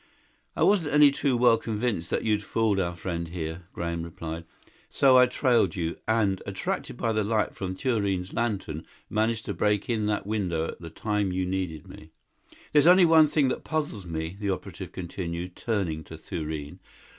[0.55, 4.45] "I wasn't any too well convinced that you'd fooled our friend here," Graham replied.
[4.89, 9.91] "So I trailed you, and, attracted by the light from Thurene's lantern, managed to break
[9.91, 12.09] in that window at the time you needed me."
[12.73, 16.79] "There's only one thing that puzzles me," the operative continued, turning to Thurene.